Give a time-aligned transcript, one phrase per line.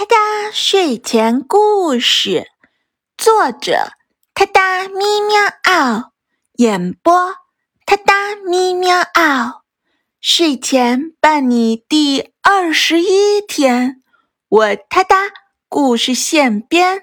[0.00, 2.46] 哒哒睡前故事，
[3.18, 3.92] 作者：
[4.32, 6.12] 哒哒咪喵嗷，
[6.54, 7.12] 演播：
[7.84, 9.60] 哒哒咪喵嗷。
[10.18, 14.02] 睡前伴你第二十一天，
[14.48, 15.32] 我哒哒
[15.68, 17.02] 故事现编：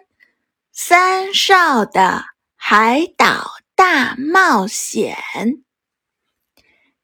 [0.74, 2.26] 三少的
[2.56, 5.16] 海岛大冒险。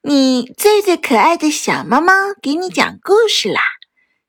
[0.02, 3.60] 你最最可爱的小猫猫，给你讲故事啦！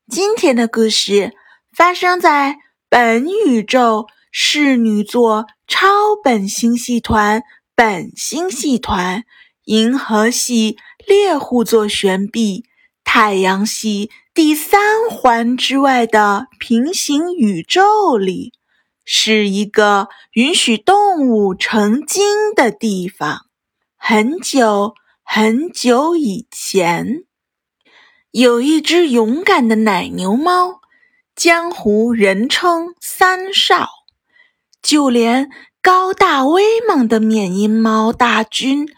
[0.08, 1.34] 今天的故事。
[1.76, 2.56] 发生在
[2.88, 7.42] 本宇宙侍女座超本星系团
[7.74, 9.24] 本星系团
[9.64, 12.64] 银河系猎户座旋臂
[13.04, 18.54] 太阳系第三环之外的平行宇宙里，
[19.04, 23.40] 是一个允许动物成精的地方。
[23.98, 27.24] 很久很久以前，
[28.30, 30.80] 有一只勇敢的奶牛猫。
[31.36, 33.90] 江湖人称三少，
[34.80, 35.50] 就连
[35.82, 38.88] 高大威猛的缅因猫大军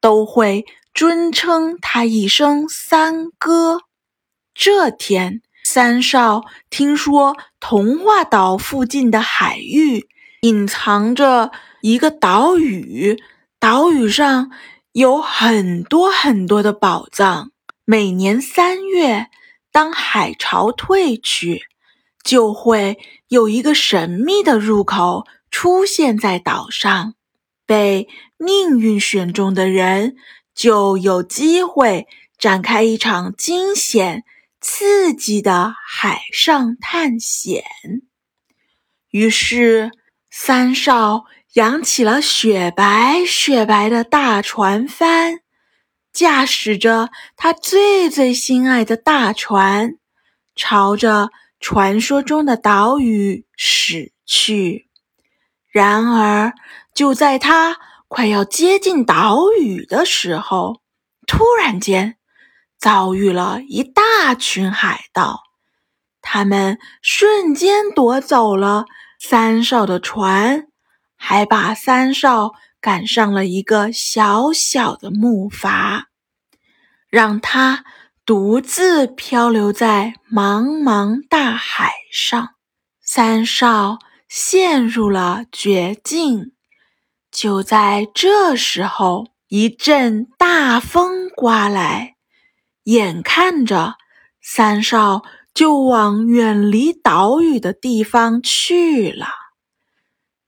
[0.00, 3.82] 都会尊称他一声三哥。
[4.54, 10.08] 这天，三少听说童话岛附近的海域
[10.40, 13.22] 隐藏着一个岛屿，
[13.60, 14.50] 岛屿上
[14.92, 17.50] 有很多很多的宝藏。
[17.84, 19.26] 每年三月，
[19.70, 21.66] 当海潮退去。
[22.22, 27.14] 就会有一个神秘的入口出现在岛上，
[27.66, 30.16] 被命运选中的人
[30.54, 32.06] 就有机会
[32.38, 34.24] 展开一场惊险
[34.60, 37.64] 刺激的海上探险。
[39.10, 39.90] 于是，
[40.30, 45.40] 三少扬起了雪白雪白的大船帆，
[46.12, 49.96] 驾驶着他最最心爱的大船，
[50.54, 51.30] 朝着。
[51.62, 54.88] 传说中的岛屿驶去，
[55.70, 56.54] 然而
[56.92, 60.82] 就在他快要接近岛屿的时候，
[61.24, 62.16] 突然间
[62.80, 65.44] 遭遇了一大群海盗，
[66.20, 68.86] 他们瞬间夺走了
[69.20, 70.66] 三少的船，
[71.16, 76.06] 还把三少赶上了一个小小的木筏，
[77.08, 77.84] 让他。
[78.24, 82.50] 独自漂流在茫茫大海上，
[83.00, 86.52] 三少陷入了绝境。
[87.32, 92.14] 就在这时候，一阵大风刮来，
[92.84, 93.96] 眼看着
[94.40, 95.22] 三少
[95.52, 99.26] 就往远离岛屿的地方去了。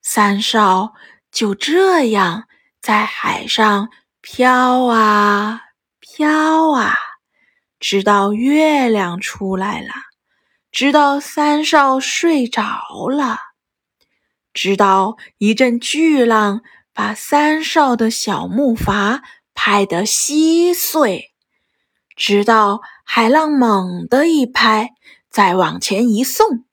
[0.01, 0.95] 三少
[1.33, 2.45] 就这样
[2.81, 3.89] 在海上
[4.21, 5.61] 飘啊
[5.99, 6.95] 飘啊。
[7.87, 9.93] 直到月亮出来了，
[10.73, 12.65] 直到三少睡着
[13.11, 13.37] 了，
[14.55, 16.63] 直到一阵巨浪
[16.95, 19.21] 把三少的小木筏
[19.53, 21.35] 拍得稀碎，
[22.17, 24.93] 直到海浪猛地一拍，
[25.29, 26.65] 再往前一送，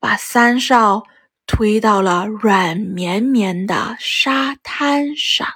[0.00, 1.04] 把三少
[1.46, 5.46] 推到了软绵绵的沙滩上。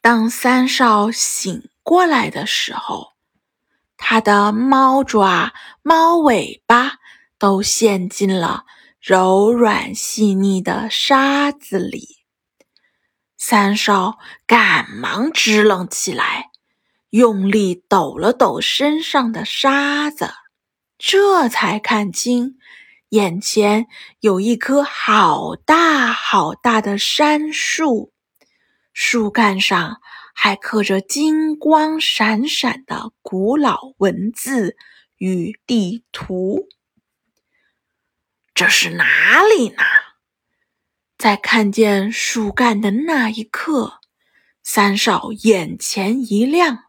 [0.00, 3.11] 当三少醒过来的时候，
[4.04, 6.94] 它的猫爪、猫尾巴
[7.38, 8.64] 都陷进了
[9.00, 12.18] 柔软细腻的沙子里。
[13.38, 16.50] 三少赶忙支棱起来，
[17.10, 20.34] 用力抖了抖身上的沙子，
[20.98, 22.56] 这才看清，
[23.10, 23.86] 眼前
[24.18, 28.12] 有一棵好大好大的杉树，
[28.92, 30.00] 树干上。
[30.32, 34.76] 还刻着金光闪闪的古老文字
[35.16, 36.68] 与地图。
[38.54, 39.82] 这是哪里呢？
[41.16, 44.00] 在看见树干的那一刻，
[44.62, 46.86] 三少眼前一亮，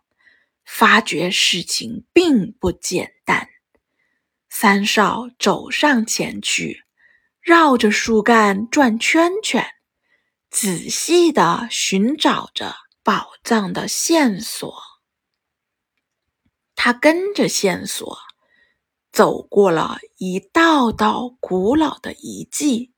[0.65, 3.49] 发觉事情并不简单。
[4.49, 6.83] 三少走上前去，
[7.41, 9.65] 绕着树干转圈圈，
[10.50, 12.75] 仔细的寻找着。
[13.03, 14.73] 宝藏的线索，
[16.73, 18.17] 他跟着线索
[19.11, 22.94] 走过了一道道古老的遗迹，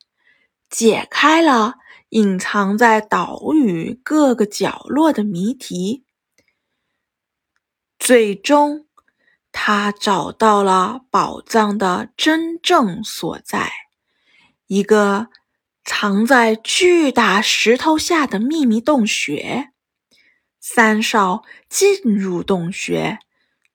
[0.69, 1.73] 解开了
[2.09, 6.05] 隐藏在岛屿各个角落的谜题。
[7.97, 8.85] 最终，
[9.51, 13.71] 他找到了宝藏的真正所在——
[14.67, 15.29] 一个
[15.83, 19.71] 藏在巨大石头下的秘密洞穴。
[20.67, 23.19] 三少进入洞穴，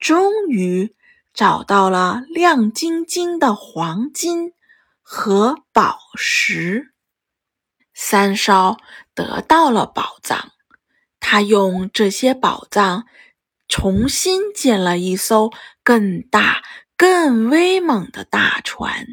[0.01, 0.93] 终于
[1.33, 4.55] 找到了亮晶晶的黄金
[5.01, 6.93] 和宝石。
[7.95, 8.77] 三少
[9.15, 10.51] 得到了宝藏，
[11.21, 13.07] 他用这些宝藏
[13.69, 15.53] 重新建了一艘
[15.85, 16.61] 更大、
[16.97, 19.07] 更威猛的大船，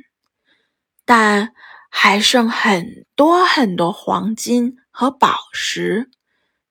[1.05, 1.53] 但
[1.91, 6.09] 还剩很多很多黄金和宝石。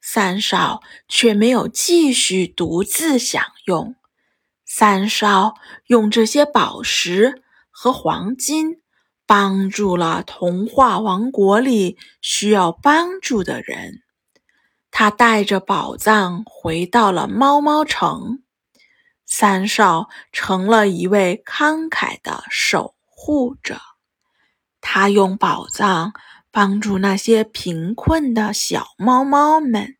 [0.08, 3.96] 三少却没有继续独自享用。
[4.64, 5.54] 三少
[5.86, 7.42] 用这些宝石
[7.72, 8.82] 和黄金
[9.26, 14.04] 帮助了童话王国里需要帮助的人。
[14.92, 18.44] 他带着宝藏回到了猫猫城。
[19.26, 23.80] 三少成了一位慷慨的守护者。
[24.80, 26.12] 他用宝藏
[26.56, 29.98] 帮助那些贫困的小猫猫们。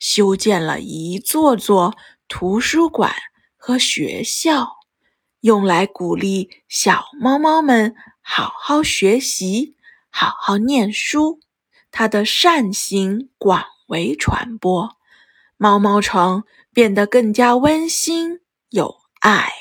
[0.00, 1.96] 修建了一座座
[2.26, 3.14] 图书馆
[3.56, 4.78] 和学校，
[5.38, 9.76] 用来鼓励小猫猫们好好学习、
[10.10, 11.38] 好好念书。
[11.92, 14.96] 他的善行广为传播，
[15.56, 16.42] 猫猫城
[16.72, 18.40] 变得更加温馨
[18.70, 19.52] 有爱。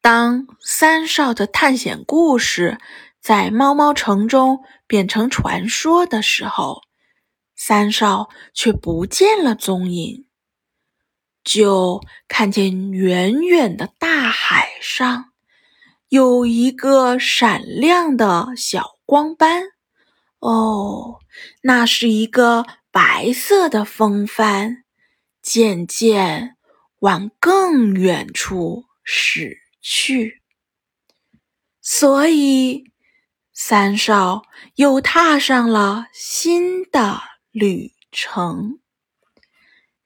[0.00, 2.78] 当三少的探险故事
[3.26, 6.82] 在猫猫城中变成传说的时候，
[7.56, 10.28] 三少却不见了踪影，
[11.42, 15.32] 就看见远远的大海上
[16.08, 19.64] 有一个闪亮的小光斑。
[20.38, 21.18] 哦，
[21.62, 24.84] 那是一个白色的风帆，
[25.42, 26.56] 渐渐
[27.00, 30.42] 往更远处驶去。
[31.82, 32.92] 所以，
[33.58, 34.42] 三少
[34.74, 37.22] 又踏上了新的。
[37.52, 38.80] 旅程，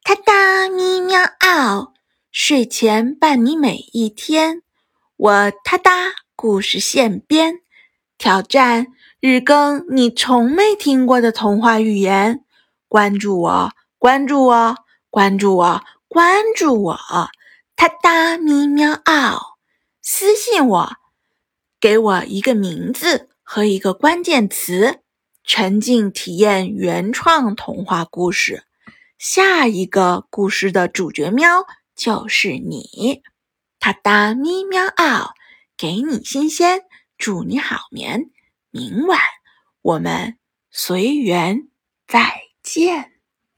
[0.04, 1.92] 哒哒咪喵嗷，
[2.30, 4.62] 睡前伴你每一天。
[5.16, 7.62] 我哒哒故事现编，
[8.16, 8.86] 挑战
[9.18, 12.44] 日更你从没听过的童话寓言。
[12.86, 14.76] 关注我，关注我，
[15.10, 16.96] 关注我，关注我！
[17.74, 19.56] 哒哒咪喵嗷，
[20.00, 20.92] 私信我，
[21.80, 25.00] 给我一个名字和一个关键词。
[25.42, 28.62] 沉浸体验原创童话故事，
[29.18, 31.66] 下一个故事的主角喵
[31.96, 33.22] 就是你，
[33.80, 35.34] 哒哒咪喵嗷，
[35.76, 36.82] 给你新鲜，
[37.18, 38.30] 祝你好眠，
[38.70, 39.18] 明晚
[39.82, 40.38] 我们
[40.70, 41.66] 随缘
[42.06, 43.09] 再见。